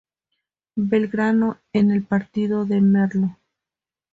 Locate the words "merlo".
2.81-3.37